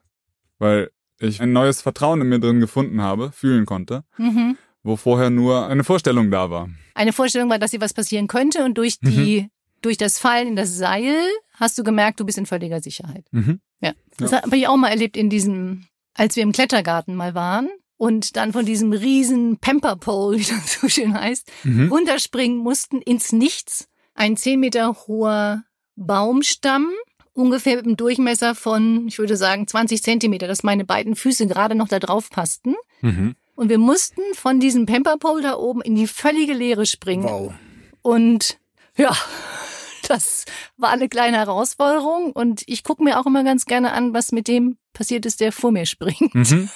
weil 0.60 0.92
ich 1.20 1.42
ein 1.42 1.54
neues 1.54 1.82
Vertrauen 1.82 2.22
in 2.22 2.30
mir 2.30 2.40
drin 2.40 2.60
gefunden 2.60 3.02
habe, 3.02 3.32
fühlen 3.32 3.66
konnte, 3.66 4.04
Mhm. 4.18 4.58
wo 4.84 4.96
vorher 4.96 5.30
nur 5.30 5.68
eine 5.68 5.84
Vorstellung 5.84 6.32
da 6.32 6.50
war. 6.50 6.70
Eine 6.94 7.14
Vorstellung 7.14 7.50
war, 7.50 7.60
dass 7.60 7.72
dir 7.72 7.82
was 7.82 7.94
passieren 7.94 8.28
könnte 8.28 8.64
und 8.66 8.78
durch 8.78 9.00
die, 9.00 9.50
durch 9.82 9.98
das 9.98 10.20
Fallen 10.20 10.48
in 10.50 10.56
das 10.56 10.76
Seil 10.78 11.16
hast 11.54 11.78
du 11.78 11.84
gemerkt, 11.84 12.20
du 12.20 12.26
bist 12.26 12.38
in 12.38 12.46
völliger 12.46 12.82
Sicherheit. 12.82 13.26
Mhm. 13.32 13.60
Ja. 13.82 13.94
Das 14.18 14.32
habe 14.32 14.56
ich 14.58 14.68
auch 14.68 14.78
mal 14.78 14.90
erlebt 14.90 15.16
in 15.18 15.30
diesem, 15.30 15.86
als 16.14 16.36
wir 16.36 16.44
im 16.44 16.52
Klettergarten 16.52 17.16
mal 17.16 17.34
waren 17.36 17.70
und 17.98 18.36
dann 18.36 18.52
von 18.54 18.66
diesem 18.66 18.92
riesen 18.94 19.58
Pamper 19.60 19.96
Pole, 19.96 20.38
wie 20.40 20.44
das 20.44 20.80
so 20.82 20.88
schön 20.90 21.14
heißt, 21.14 21.50
Mhm. 21.64 21.90
runterspringen 21.92 22.58
mussten 22.58 23.02
ins 23.02 23.32
Nichts 23.32 23.88
ein 24.16 24.38
10 24.38 24.60
Meter 24.60 24.96
hoher 25.08 25.64
Baumstamm, 25.98 26.90
ungefähr 27.36 27.76
mit 27.76 27.86
einem 27.86 27.98
Durchmesser 27.98 28.56
von, 28.56 29.08
ich 29.08 29.20
würde 29.20 29.38
sagen, 29.38 29.68
20 29.68 30.02
Zentimeter, 30.02 30.48
dass 30.48 30.64
meine 30.64 30.86
beiden 30.86 31.16
Füße 31.16 31.46
gerade 31.48 31.76
noch 31.76 31.88
da 31.88 32.00
drauf 32.00 32.30
passten. 32.30 32.76
Mhm. 33.02 33.36
Und 33.56 33.70
wir 33.70 33.78
mussten 33.78 34.22
von 34.34 34.60
diesem 34.60 34.86
Pemperpole 34.86 35.42
da 35.42 35.56
oben 35.56 35.82
in 35.82 35.96
die 35.96 36.08
völlige 36.08 36.54
Leere 36.54 36.86
springen. 36.86 37.26
Wow. 37.26 37.54
Und 38.02 38.58
ja, 38.98 39.16
das 40.08 40.46
war 40.78 40.90
eine 40.90 41.10
kleine 41.10 41.38
Herausforderung. 41.38 42.32
Und 42.32 42.64
ich 42.68 42.84
gucke 42.84 43.04
mir 43.04 43.20
auch 43.20 43.26
immer 43.26 43.44
ganz 43.44 43.66
gerne 43.66 43.92
an, 43.92 44.14
was 44.14 44.32
mit 44.32 44.48
dem 44.48 44.78
passiert 44.94 45.26
ist, 45.26 45.42
der 45.42 45.52
vor 45.52 45.72
mir 45.72 45.86
springt. 45.86 46.34
Mhm. 46.34 46.70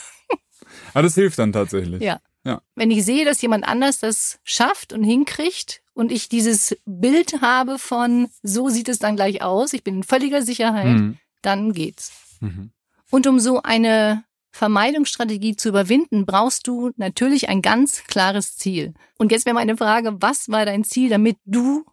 Aber 0.93 1.03
das 1.03 1.15
hilft 1.15 1.39
dann 1.39 1.53
tatsächlich. 1.53 2.01
Ja. 2.01 2.19
Ja. 2.45 2.61
Wenn 2.75 2.89
ich 2.91 3.03
sehe, 3.05 3.25
dass 3.25 3.41
jemand 3.41 3.67
anders 3.67 3.99
das 3.99 4.39
schafft 4.43 4.93
und 4.93 5.03
hinkriegt 5.03 5.81
und 5.93 6.11
ich 6.11 6.29
dieses 6.29 6.77
Bild 6.85 7.41
habe 7.41 7.77
von, 7.79 8.29
so 8.43 8.69
sieht 8.69 8.87
es 8.89 8.99
dann 8.99 9.15
gleich 9.17 9.41
aus, 9.41 9.73
ich 9.73 9.83
bin 9.83 9.95
in 9.97 10.03
völliger 10.03 10.41
Sicherheit, 10.41 10.87
Mhm. 10.99 11.17
dann 11.41 11.73
geht's. 11.73 12.11
Mhm. 12.39 12.71
Und 13.11 13.27
um 13.27 13.39
so 13.39 13.61
eine 13.61 14.23
Vermeidungsstrategie 14.51 15.55
zu 15.55 15.69
überwinden, 15.69 16.25
brauchst 16.25 16.67
du 16.67 16.91
natürlich 16.95 17.49
ein 17.49 17.61
ganz 17.61 18.03
klares 18.05 18.55
Ziel. 18.57 18.93
Und 19.17 19.31
jetzt 19.31 19.45
wäre 19.45 19.53
meine 19.53 19.77
Frage, 19.77 20.15
was 20.21 20.49
war 20.49 20.65
dein 20.65 20.83
Ziel, 20.83 21.09
damit 21.09 21.37
du 21.45 21.85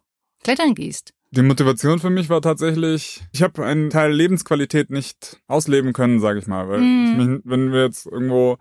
klettern 0.43 0.73
gehst? 0.75 1.13
Die 1.31 1.41
Motivation 1.41 1.99
für 1.99 2.09
mich 2.09 2.29
war 2.29 2.41
tatsächlich, 2.41 3.21
ich 3.33 3.41
habe 3.43 3.65
einen 3.65 3.89
Teil 3.89 4.13
Lebensqualität 4.13 4.89
nicht 4.89 5.41
ausleben 5.47 5.91
können, 5.91 6.19
sage 6.21 6.39
ich 6.39 6.47
mal. 6.47 6.69
Weil 6.69 6.79
Mhm. 6.79 7.05
ich 7.21 7.27
mich, 7.27 7.41
wenn 7.43 7.71
wir 7.73 7.83
jetzt 7.83 8.05
irgendwo 8.05 8.57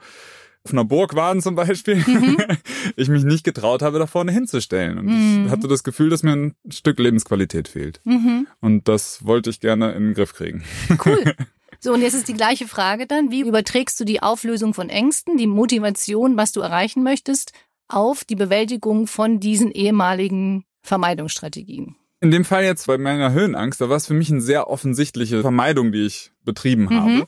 auf 0.67 0.73
einer 0.73 0.85
Burg 0.85 1.15
waren 1.15 1.41
zum 1.41 1.55
Beispiel, 1.55 1.97
Mhm. 2.07 2.37
ich 2.97 3.09
mich 3.09 3.23
nicht 3.25 3.45
getraut 3.45 3.83
habe, 3.83 4.01
da 4.01 4.07
vorne 4.09 4.33
hinzustellen. 4.33 4.99
Und 4.99 5.07
Mhm. 5.07 5.45
ich 5.47 5.53
hatte 5.53 5.69
das 5.69 5.85
Gefühl, 5.85 6.11
dass 6.11 6.25
mir 6.25 6.33
ein 6.33 6.55
Stück 6.71 6.99
Lebensqualität 6.99 7.69
fehlt. 7.69 8.01
Mhm. 8.05 8.49
Und 8.61 8.89
das 8.89 9.25
wollte 9.25 9.51
ich 9.51 9.61
gerne 9.61 9.93
in 9.93 10.07
den 10.07 10.15
Griff 10.15 10.35
kriegen. 10.35 10.65
Cool. 11.05 11.23
So, 11.79 11.93
und 11.93 12.01
jetzt 12.01 12.15
ist 12.15 12.27
die 12.27 12.33
gleiche 12.35 12.67
Frage 12.67 13.07
dann. 13.07 13.31
Wie 13.31 13.43
überträgst 13.43 14.01
du 14.01 14.05
die 14.05 14.23
Auflösung 14.23 14.73
von 14.73 14.89
Ängsten, 14.89 15.37
die 15.37 15.47
Motivation, 15.47 16.37
was 16.39 16.51
du 16.53 16.61
erreichen 16.63 17.03
möchtest, 17.03 17.53
auf 17.87 18.25
die 18.25 18.35
Bewältigung 18.35 19.07
von 19.07 19.41
diesen 19.41 19.71
ehemaligen 19.71 20.65
Vermeidungsstrategien? 20.83 21.95
In 22.21 22.31
dem 22.31 22.45
Fall 22.47 22.65
jetzt 22.65 22.87
bei 22.87 22.97
meiner 22.99 23.33
Höhenangst, 23.33 23.81
da 23.81 23.89
war 23.91 23.97
es 23.97 24.07
für 24.07 24.15
mich 24.15 24.31
eine 24.31 24.41
sehr 24.41 24.69
offensichtliche 24.69 25.43
Vermeidung, 25.43 25.93
die 25.93 26.07
ich 26.07 26.33
betrieben 26.45 26.85
Mhm. 26.85 27.01
habe. 27.01 27.27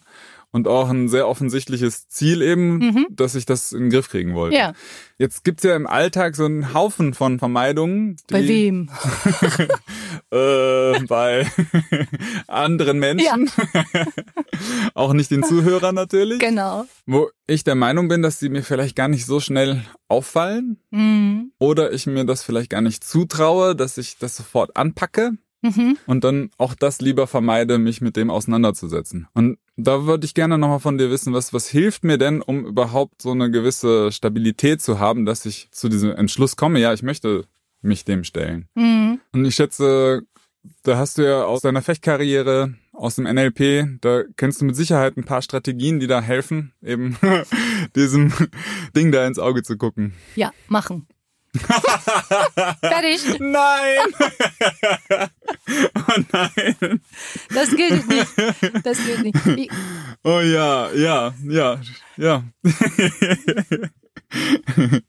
Und 0.51 0.67
auch 0.67 0.89
ein 0.89 1.09
sehr 1.09 1.29
offensichtliches 1.29 2.09
Ziel 2.09 2.41
eben, 2.41 2.79
Mhm. 2.79 3.07
dass 3.11 3.35
ich 3.35 3.45
das 3.45 3.73
in 3.73 3.83
den 3.85 3.91
Griff 3.91 4.09
kriegen 4.09 4.35
wollte. 4.35 4.57
Ja. 4.57 4.73
Jetzt 5.19 5.45
gibt's 5.45 5.63
ja 5.63 5.77
im 5.77 5.87
Alltag 5.87 6.37
so 6.37 6.47
einen 6.47 6.73
Haufen 6.73 7.13
von 7.13 7.39
Vermeidungen. 7.39 8.17
Bei 8.31 8.47
wem? 8.49 8.89
Äh, 10.31 11.01
bei 11.07 11.47
anderen 12.49 12.99
Menschen. 12.99 13.51
auch 14.95 15.13
nicht 15.15 15.31
den 15.31 15.43
Zuhörern 15.43 15.95
natürlich. 15.95 16.39
Genau. 16.39 16.85
Wo 17.07 17.31
ich 17.47 17.65
der 17.65 17.75
Meinung 17.75 18.09
bin, 18.09 18.21
dass 18.23 18.39
die 18.39 18.49
mir 18.51 18.63
vielleicht 18.63 18.95
gar 18.97 19.09
nicht 19.09 19.25
so 19.25 19.41
schnell 19.41 19.83
auffallen. 20.09 20.79
Mhm. 20.91 21.53
Oder 21.59 21.93
ich 21.93 22.07
mir 22.07 22.25
das 22.27 22.43
vielleicht 22.43 22.69
gar 22.71 22.83
nicht 22.83 23.05
zutraue, 23.05 23.75
dass 23.75 23.97
ich 23.97 24.19
das 24.19 24.37
sofort 24.37 24.77
anpacke. 24.77 25.33
Mhm. 25.61 25.99
und 26.07 26.23
dann 26.23 26.51
auch 26.57 26.75
das 26.75 27.01
lieber 27.01 27.27
vermeide, 27.27 27.79
mich 27.79 28.01
mit 28.01 28.15
dem 28.15 28.31
auseinanderzusetzen. 28.31 29.27
Und 29.35 29.59
da 29.79 30.07
würde 30.07 30.27
ich 30.27 30.35
gerne 30.35 30.59
nochmal 30.59 30.81
von 30.81 30.99
dir 30.99 31.11
wissen, 31.11 31.33
was, 31.33 31.53
was 31.53 31.69
hilft 31.69 32.03
mir 32.03 32.19
denn, 32.19 32.43
um 32.43 32.67
überhaupt 32.67 33.23
so 33.23 33.31
eine 33.31 33.51
gewisse 33.51 34.11
Stabilität 34.11 34.83
zu 34.83 34.99
haben, 34.99 35.25
dass 35.25 35.47
ich 35.47 35.69
zu 35.71 35.89
diesem 35.89 36.11
Entschluss 36.11 36.57
komme, 36.57 36.81
ja, 36.81 36.93
ich 36.93 37.03
möchte 37.03 37.47
mich 37.81 38.05
dem 38.05 38.25
stellen. 38.25 38.69
Mhm. 38.75 39.21
Und 39.33 39.45
ich 39.45 39.55
schätze, 39.55 40.23
da 40.83 40.99
hast 40.99 41.19
du 41.19 41.23
ja 41.23 41.45
aus 41.45 41.61
deiner 41.61 41.81
Fechtkarriere, 41.81 42.75
aus 42.93 43.15
dem 43.15 43.25
NLP, 43.25 44.01
da 44.01 44.25
kennst 44.37 44.61
du 44.61 44.65
mit 44.65 44.75
Sicherheit 44.75 45.17
ein 45.17 45.25
paar 45.25 45.43
Strategien, 45.43 46.01
die 46.01 46.09
da 46.09 46.21
helfen, 46.21 46.73
eben 46.83 47.17
diesem 47.95 48.33
Ding 48.97 49.13
da 49.13 49.25
ins 49.29 49.39
Auge 49.39 49.63
zu 49.63 49.77
gucken. 49.77 50.15
Ja, 50.35 50.51
machen. 50.67 51.07
Fertig. 51.57 53.41
Nein! 53.41 53.99
oh 55.95 56.23
nein! 56.33 57.01
Das 57.55 57.71
gilt 57.75 58.07
nicht. 58.09 58.27
Das 58.85 58.99
gilt 59.05 59.23
nicht. 59.23 59.47
Wie- 59.47 59.71
Oh 60.25 60.41
ja, 60.41 60.91
ja, 60.93 61.33
ja, 61.47 61.81
ja. 62.17 62.43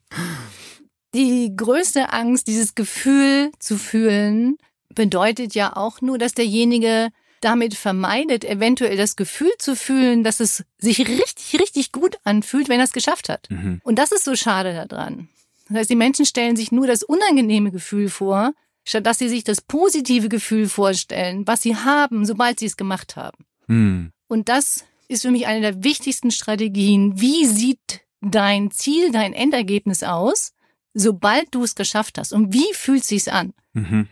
Die 1.16 1.54
größte 1.56 2.14
Angst, 2.14 2.48
dieses 2.48 2.76
Gefühl 2.76 3.52
zu 3.60 3.78
fühlen, 3.78 4.58
bedeutet 4.94 5.56
ja 5.56 5.76
auch 5.76 6.02
nur, 6.02 6.18
dass 6.20 6.34
derjenige 6.36 7.10
damit 7.42 7.74
vermeidet, 7.74 8.46
eventuell 8.46 8.98
das 8.98 9.16
Gefühl 9.16 9.52
zu 9.58 9.76
fühlen, 9.76 10.24
dass 10.24 10.40
es 10.40 10.64
sich 10.78 11.00
richtig, 11.00 11.60
richtig 11.60 11.92
gut 11.92 12.18
anfühlt, 12.24 12.70
wenn 12.70 12.80
er 12.80 12.86
es 12.86 12.92
geschafft 12.92 13.30
hat. 13.30 13.48
Mhm. 13.50 13.82
Und 13.84 13.98
das 13.98 14.12
ist 14.12 14.26
so 14.26 14.36
schade 14.36 14.86
daran. 14.88 15.30
Das 15.70 15.78
heißt, 15.80 15.90
die 15.90 15.96
Menschen 15.96 16.26
stellen 16.26 16.56
sich 16.56 16.72
nur 16.72 16.88
das 16.88 17.04
unangenehme 17.04 17.72
Gefühl 17.72 18.10
vor, 18.10 18.54
statt 18.86 19.06
dass 19.06 19.20
sie 19.20 19.30
sich 19.30 19.44
das 19.44 19.62
positive 19.62 20.30
Gefühl 20.30 20.68
vorstellen, 20.68 21.46
was 21.48 21.62
sie 21.62 21.76
haben, 21.76 22.26
sobald 22.26 22.60
sie 22.60 22.66
es 22.66 22.76
gemacht 22.78 23.16
haben. 23.16 23.46
Hm. 23.68 24.12
Und 24.28 24.50
das 24.50 24.84
ist 25.08 25.22
für 25.24 25.32
mich 25.32 25.48
eine 25.48 25.62
der 25.62 25.84
wichtigsten 25.84 26.32
Strategien. 26.32 27.20
Wie 27.22 27.46
sieht 27.46 28.02
dein 28.22 28.72
Ziel, 28.72 29.12
dein 29.12 29.34
Endergebnis 29.34 30.04
aus, 30.04 30.54
sobald 30.94 31.54
du 31.54 31.64
es 31.64 31.76
geschafft 31.76 32.18
hast? 32.18 32.34
Und 32.34 32.54
wie 32.54 32.74
fühlt 32.74 33.04
sich's 33.04 33.28
an? 33.28 33.54
Mhm. 33.74 34.08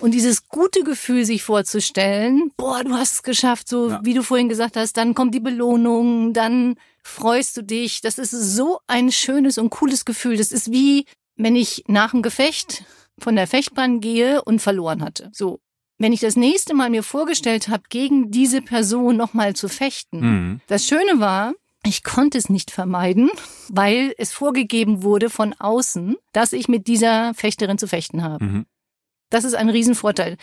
Und 0.00 0.12
dieses 0.12 0.48
gute 0.48 0.82
Gefühl 0.82 1.24
sich 1.26 1.42
vorzustellen, 1.42 2.52
boah, 2.56 2.82
du 2.84 2.94
hast 2.94 3.12
es 3.14 3.22
geschafft, 3.22 3.68
so 3.68 3.90
Ja. 3.90 4.00
wie 4.02 4.14
du 4.14 4.22
vorhin 4.22 4.48
gesagt 4.48 4.76
hast, 4.76 4.96
dann 4.96 5.14
kommt 5.14 5.34
die 5.34 5.40
Belohnung, 5.40 6.32
dann 6.32 6.76
freust 7.02 7.56
du 7.56 7.62
dich. 7.62 8.00
Das 8.00 8.18
ist 8.18 8.30
so 8.30 8.80
ein 8.86 9.10
schönes 9.12 9.58
und 9.58 9.70
cooles 9.70 10.04
Gefühl. 10.04 10.36
Das 10.36 10.52
ist 10.52 10.70
wie, 10.72 11.06
wenn 11.36 11.56
ich 11.56 11.84
nach 11.86 12.10
dem 12.12 12.22
Gefecht 12.22 12.84
von 13.18 13.36
der 13.36 13.46
Fechtbahn 13.46 14.00
gehe 14.00 14.42
und 14.42 14.60
verloren 14.60 15.02
hatte. 15.02 15.30
So. 15.32 15.60
Wenn 15.98 16.12
ich 16.14 16.20
das 16.20 16.36
nächste 16.36 16.72
Mal 16.74 16.88
mir 16.88 17.02
vorgestellt 17.02 17.68
habe, 17.68 17.82
gegen 17.90 18.30
diese 18.30 18.62
Person 18.62 19.16
nochmal 19.16 19.54
zu 19.54 19.68
fechten, 19.68 20.20
Mhm. 20.20 20.60
das 20.66 20.86
Schöne 20.86 21.20
war, 21.20 21.52
ich 21.84 22.02
konnte 22.04 22.38
es 22.38 22.48
nicht 22.48 22.70
vermeiden, 22.70 23.30
weil 23.68 24.14
es 24.16 24.32
vorgegeben 24.32 25.02
wurde 25.02 25.28
von 25.30 25.54
außen, 25.54 26.16
dass 26.32 26.52
ich 26.54 26.68
mit 26.68 26.86
dieser 26.86 27.34
Fechterin 27.34 27.76
zu 27.78 27.86
fechten 27.86 28.22
habe. 28.22 28.44
Mhm. 28.44 28.66
Das 29.28 29.44
ist 29.44 29.54
ein 29.54 29.68
Riesenvorteil. 29.68 30.36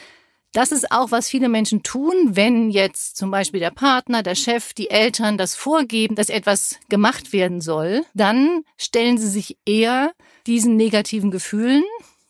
Das 0.57 0.71
ist 0.71 0.91
auch, 0.91 1.11
was 1.11 1.29
viele 1.29 1.49
Menschen 1.49 1.83
tun, 1.83 2.15
wenn 2.31 2.71
jetzt 2.71 3.15
zum 3.15 3.29
Beispiel 3.29 3.59
der 3.59 3.69
Partner, 3.69 4.23
der 4.23 4.33
Chef, 4.33 4.73
die 4.73 4.89
Eltern 4.89 5.37
das 5.37 5.53
vorgeben, 5.53 6.15
dass 6.15 6.29
etwas 6.29 6.77
gemacht 6.89 7.31
werden 7.31 7.61
soll, 7.61 8.03
dann 8.15 8.63
stellen 8.75 9.19
sie 9.19 9.27
sich 9.27 9.59
eher 9.67 10.13
diesen 10.47 10.75
negativen 10.75 11.29
Gefühlen, 11.29 11.83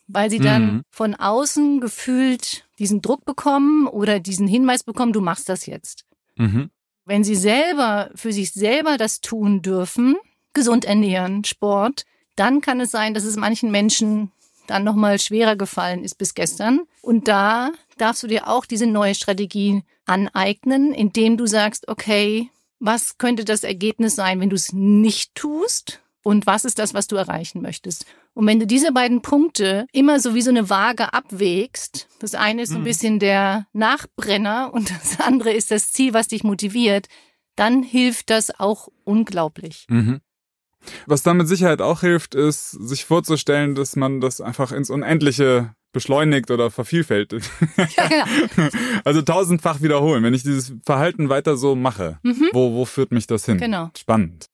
weil 0.07 0.29
sie 0.29 0.39
dann 0.39 0.65
Mhm. 0.65 0.81
von 0.89 1.15
außen 1.15 1.79
gefühlt 1.79 2.65
diesen 2.79 3.01
Druck 3.01 3.24
bekommen 3.24 3.88
oder 3.88 4.19
diesen 4.19 4.46
Hinweis 4.46 4.84
bekommen, 4.84 5.13
du 5.13 5.22
machst 5.22 5.48
das 5.48 5.65
jetzt. 5.65 6.03
Mhm. 6.36 6.69
Wenn 7.05 7.24
sie 7.24 7.36
selber 7.36 8.12
für 8.15 8.34
sich 8.34 8.51
selber 8.51 8.98
das 8.98 9.22
tun 9.22 9.62
dürfen, 9.62 10.17
gesund 10.51 10.84
ernähren, 10.84 11.46
Sport, 11.46 12.03
dann 12.36 12.60
kann 12.60 12.81
es 12.81 12.91
sein, 12.91 13.13
dass 13.13 13.24
es 13.24 13.38
manchen 13.38 13.72
Menschen 13.72 14.34
dann 14.67 14.84
nochmal 14.84 15.17
schwerer 15.17 15.55
gefallen 15.55 16.03
ist 16.03 16.17
bis 16.17 16.34
gestern. 16.34 16.81
Und 17.01 17.29
da 17.29 17.72
darfst 17.98 18.24
du 18.24 18.27
dir 18.27 18.48
auch 18.48 18.66
diese 18.66 18.88
neue 18.88 19.16
Strategie 19.16 19.84
aneignen, 20.06 20.94
indem 20.94 21.38
du 21.38 21.46
sagst, 21.48 21.88
okay, 21.88 22.50
was 22.80 23.18
könnte 23.18 23.44
das 23.46 23.63
Ergebnis 23.63 24.16
sein, 24.16 24.39
wenn 24.39 24.50
du 24.50 24.56
es 24.56 24.72
nicht 24.74 25.36
tust? 25.36 26.01
Und 26.24 26.46
was 26.46 26.66
ist 26.66 26.77
das, 26.77 26.94
was 26.94 27.08
du 27.08 27.16
erreichen 27.16 27.62
möchtest? 27.62 28.06
Und 28.34 28.46
wenn 28.48 28.60
du 28.60 28.68
diese 28.68 28.92
beiden 28.92 29.22
Punkte 29.22 29.88
immer 29.94 30.20
so 30.20 30.36
wie 30.36 30.42
so 30.42 30.50
eine 30.50 30.70
Waage 30.70 31.13
abwägst, 31.13 32.08
das 32.20 32.36
eine 32.36 32.63
ist 32.63 32.70
so 32.70 32.75
ein 32.75 32.82
Mhm. 32.82 32.86
bisschen 32.86 33.20
der 33.20 33.66
Nachbrenner 33.72 34.72
und 34.74 34.89
das 35.01 35.20
andere 35.22 35.51
ist 35.54 35.72
das 35.72 35.92
Ziel, 35.94 36.13
was 36.13 36.27
dich 36.27 36.44
motiviert, 36.44 37.08
dann 37.56 37.82
hilft 37.82 38.30
das 38.30 38.60
auch 38.60 38.89
unglaublich. 39.06 39.86
Mhm. 39.89 40.20
Was 41.06 41.24
da 41.24 41.34
mit 41.34 41.48
Sicherheit 41.48 41.82
auch 41.82 42.01
hilft, 42.01 42.36
ist, 42.36 42.72
sich 42.72 43.06
vorzustellen, 43.06 43.74
dass 43.75 43.96
man 43.96 44.22
das 44.22 44.42
einfach 44.42 44.72
ins 44.72 44.89
Unendliche 44.89 45.74
beschleunigt 45.94 46.51
oder 46.51 46.70
vervielfältigt. 46.72 47.50
Ja, 47.77 48.08
genau. 48.08 48.70
Also 49.03 49.22
tausendfach 49.22 49.82
wiederholen. 49.82 50.24
Wenn 50.24 50.34
ich 50.34 50.44
dieses 50.44 50.74
Verhalten 50.86 51.29
weiter 51.29 51.58
so 51.58 51.75
mache, 51.75 52.20
Mhm. 52.24 52.50
wo, 52.53 52.74
wo 52.74 52.86
führt 52.86 53.12
mich 53.12 53.27
das 53.27 53.46
hin? 53.46 53.58
Genau. 53.58 53.89
Spannend. 53.98 54.48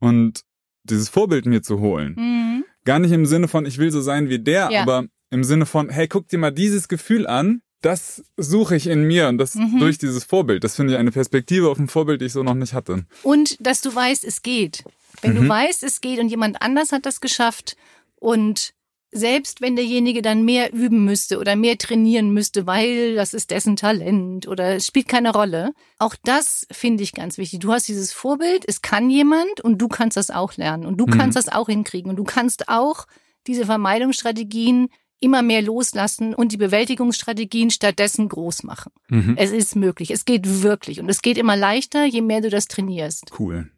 Und 0.00 0.42
dieses 0.84 1.08
Vorbild 1.08 1.46
mir 1.46 1.62
zu 1.62 1.80
holen. 1.80 2.14
Mhm. 2.16 2.64
Gar 2.84 2.98
nicht 2.98 3.12
im 3.12 3.26
Sinne 3.26 3.48
von, 3.48 3.66
ich 3.66 3.78
will 3.78 3.90
so 3.90 4.00
sein 4.00 4.28
wie 4.30 4.38
der, 4.38 4.70
Ja. 4.72 4.82
aber 4.82 5.04
im 5.30 5.44
Sinne 5.44 5.66
von, 5.66 5.90
hey, 5.90 6.08
guck 6.08 6.28
dir 6.28 6.38
mal 6.38 6.50
dieses 6.50 6.88
Gefühl 6.88 7.26
an. 7.26 7.60
Das 7.82 8.22
suche 8.36 8.76
ich 8.76 8.86
in 8.88 9.04
mir 9.04 9.28
und 9.28 9.38
das 9.38 9.54
Mhm. 9.54 9.78
durch 9.78 9.96
dieses 9.98 10.24
Vorbild. 10.24 10.64
Das 10.64 10.76
finde 10.76 10.92
ich 10.94 10.98
eine 10.98 11.12
Perspektive 11.12 11.68
auf 11.70 11.78
ein 11.78 11.88
Vorbild, 11.88 12.20
die 12.20 12.26
ich 12.26 12.32
so 12.32 12.42
noch 12.42 12.54
nicht 12.54 12.74
hatte. 12.74 13.04
Und 13.22 13.56
dass 13.64 13.80
du 13.80 13.94
weißt, 13.94 14.24
es 14.24 14.42
geht. 14.42 14.84
Wenn 15.22 15.32
Mhm. 15.34 15.42
du 15.42 15.48
weißt, 15.48 15.82
es 15.84 16.00
geht 16.00 16.18
und 16.18 16.28
jemand 16.28 16.60
anders 16.62 16.92
hat 16.92 17.06
das 17.06 17.20
geschafft 17.20 17.76
und 18.16 18.72
selbst 19.12 19.60
wenn 19.60 19.76
derjenige 19.76 20.22
dann 20.22 20.44
mehr 20.44 20.72
üben 20.72 21.04
müsste 21.04 21.38
oder 21.38 21.56
mehr 21.56 21.78
trainieren 21.78 22.30
müsste, 22.30 22.66
weil 22.66 23.16
das 23.16 23.34
ist 23.34 23.50
dessen 23.50 23.76
Talent 23.76 24.46
oder 24.46 24.76
es 24.76 24.86
spielt 24.86 25.08
keine 25.08 25.32
Rolle. 25.32 25.72
Auch 25.98 26.14
das 26.22 26.66
finde 26.70 27.02
ich 27.02 27.12
ganz 27.12 27.36
wichtig. 27.36 27.58
Du 27.58 27.72
hast 27.72 27.88
dieses 27.88 28.12
Vorbild, 28.12 28.64
es 28.66 28.82
kann 28.82 29.10
jemand 29.10 29.60
und 29.60 29.78
du 29.78 29.88
kannst 29.88 30.16
das 30.16 30.30
auch 30.30 30.56
lernen 30.56 30.86
und 30.86 30.98
du 30.98 31.06
mhm. 31.06 31.10
kannst 31.10 31.36
das 31.36 31.48
auch 31.48 31.68
hinkriegen 31.68 32.10
und 32.10 32.16
du 32.16 32.24
kannst 32.24 32.68
auch 32.68 33.06
diese 33.46 33.66
Vermeidungsstrategien 33.66 34.88
immer 35.18 35.42
mehr 35.42 35.60
loslassen 35.60 36.34
und 36.34 36.52
die 36.52 36.56
Bewältigungsstrategien 36.56 37.70
stattdessen 37.70 38.28
groß 38.28 38.62
machen. 38.62 38.92
Mhm. 39.08 39.34
Es 39.36 39.50
ist 39.50 39.76
möglich, 39.76 40.10
es 40.10 40.24
geht 40.24 40.62
wirklich 40.62 41.00
und 41.00 41.08
es 41.08 41.20
geht 41.20 41.36
immer 41.36 41.56
leichter, 41.56 42.04
je 42.04 42.22
mehr 42.22 42.40
du 42.40 42.48
das 42.48 42.66
trainierst. 42.66 43.32
Cool. 43.38 43.70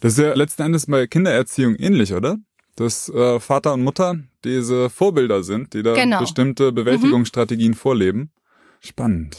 Das 0.00 0.12
ist 0.12 0.18
ja 0.18 0.34
letzten 0.34 0.62
Endes 0.62 0.86
bei 0.86 1.06
Kindererziehung 1.06 1.74
ähnlich, 1.76 2.12
oder? 2.12 2.38
Dass 2.76 3.08
äh, 3.08 3.38
Vater 3.38 3.74
und 3.74 3.84
Mutter 3.84 4.16
diese 4.44 4.90
Vorbilder 4.90 5.42
sind, 5.42 5.74
die 5.74 5.82
da 5.82 5.94
genau. 5.94 6.20
bestimmte 6.20 6.72
Bewältigungsstrategien 6.72 7.72
mhm. 7.72 7.76
vorleben. 7.76 8.32
Spannend. 8.80 9.38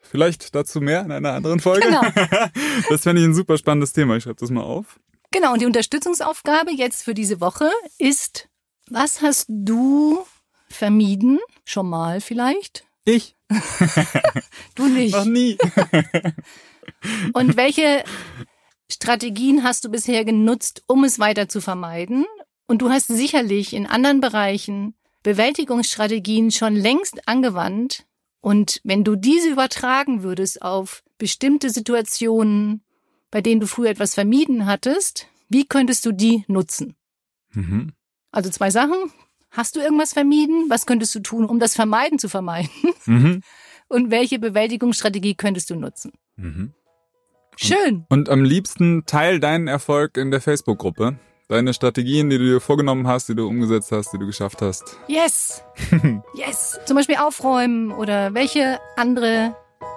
Vielleicht 0.00 0.54
dazu 0.54 0.80
mehr 0.80 1.00
in 1.02 1.10
einer 1.10 1.32
anderen 1.32 1.60
Folge. 1.60 1.86
Genau. 1.86 2.02
das 2.88 3.02
fände 3.02 3.20
ich 3.20 3.26
ein 3.26 3.34
super 3.34 3.58
spannendes 3.58 3.92
Thema. 3.92 4.16
Ich 4.16 4.22
schreibe 4.22 4.36
das 4.38 4.50
mal 4.50 4.62
auf. 4.62 5.00
Genau, 5.32 5.52
und 5.52 5.60
die 5.60 5.66
Unterstützungsaufgabe 5.66 6.70
jetzt 6.72 7.02
für 7.02 7.14
diese 7.14 7.40
Woche 7.40 7.68
ist, 7.98 8.48
was 8.88 9.22
hast 9.22 9.46
du 9.48 10.24
vermieden? 10.68 11.40
Schon 11.64 11.88
mal 11.88 12.20
vielleicht? 12.20 12.84
Ich. 13.04 13.34
du 14.76 14.86
nicht. 14.86 15.12
Noch 15.16 15.24
nie. 15.24 15.58
und 17.32 17.56
welche 17.56 18.04
Strategien 18.94 19.64
hast 19.64 19.84
du 19.84 19.88
bisher 19.88 20.24
genutzt, 20.24 20.84
um 20.86 21.02
es 21.02 21.18
weiter 21.18 21.48
zu 21.48 21.60
vermeiden? 21.60 22.26
Und 22.68 22.80
du 22.80 22.90
hast 22.90 23.08
sicherlich 23.08 23.74
in 23.74 23.86
anderen 23.86 24.20
Bereichen 24.20 24.94
Bewältigungsstrategien 25.24 26.52
schon 26.52 26.76
längst 26.76 27.26
angewandt. 27.26 28.06
Und 28.40 28.80
wenn 28.84 29.02
du 29.02 29.16
diese 29.16 29.50
übertragen 29.50 30.22
würdest 30.22 30.62
auf 30.62 31.02
bestimmte 31.18 31.70
Situationen, 31.70 32.84
bei 33.32 33.40
denen 33.40 33.60
du 33.60 33.66
früher 33.66 33.90
etwas 33.90 34.14
vermieden 34.14 34.64
hattest, 34.64 35.26
wie 35.48 35.66
könntest 35.66 36.06
du 36.06 36.12
die 36.12 36.44
nutzen? 36.46 36.94
Mhm. 37.52 37.94
Also 38.30 38.48
zwei 38.48 38.70
Sachen. 38.70 39.10
Hast 39.50 39.74
du 39.74 39.80
irgendwas 39.80 40.12
vermieden? 40.12 40.66
Was 40.68 40.86
könntest 40.86 41.12
du 41.16 41.20
tun, 41.20 41.46
um 41.46 41.58
das 41.58 41.74
Vermeiden 41.74 42.20
zu 42.20 42.28
vermeiden? 42.28 42.70
Mhm. 43.06 43.42
Und 43.88 44.12
welche 44.12 44.38
Bewältigungsstrategie 44.38 45.34
könntest 45.34 45.68
du 45.70 45.74
nutzen? 45.74 46.12
Mhm. 46.36 46.74
Schön. 47.56 48.04
Und, 48.08 48.28
und 48.28 48.30
am 48.30 48.44
liebsten 48.44 49.04
teil 49.06 49.40
deinen 49.40 49.68
Erfolg 49.68 50.16
in 50.16 50.30
der 50.30 50.40
Facebook-Gruppe. 50.40 51.16
Deine 51.48 51.74
Strategien, 51.74 52.30
die 52.30 52.38
du 52.38 52.44
dir 52.44 52.60
vorgenommen 52.60 53.06
hast, 53.06 53.28
die 53.28 53.34
du 53.34 53.46
umgesetzt 53.46 53.92
hast, 53.92 54.12
die 54.12 54.18
du 54.18 54.26
geschafft 54.26 54.62
hast. 54.62 54.96
Yes. 55.08 55.62
yes. 56.34 56.80
Zum 56.86 56.96
Beispiel 56.96 57.16
aufräumen 57.16 57.92
oder 57.92 58.32
welche 58.32 58.80
andere 58.96 59.54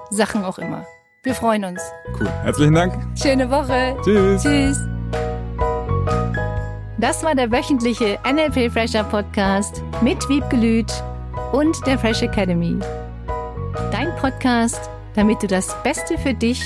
Sachen 0.10 0.44
auch 0.44 0.60
immer. 0.60 0.86
Wir 1.24 1.34
freuen 1.34 1.64
uns. 1.64 1.82
Cool. 2.20 2.30
Herzlichen 2.44 2.74
Dank. 2.74 2.94
Schöne 3.18 3.50
Woche. 3.50 3.96
Tschüss. 4.04 4.44
Tschüss. 4.44 4.78
Das 7.00 7.24
war 7.24 7.36
der 7.36 7.52
wöchentliche 7.52 8.18
NLP 8.26 8.72
Fresher 8.72 9.04
Podcast 9.04 9.84
mit 10.02 10.28
Wiebgelüt 10.30 10.92
und 11.52 11.76
der 11.86 11.98
Fresh 12.00 12.24
Academy. 12.24 12.80
Dein 13.92 14.16
Podcast, 14.20 14.90
damit 15.14 15.42
du 15.44 15.48
das 15.48 15.76
Beste 15.84 16.18
für 16.18 16.34
dich 16.34 16.66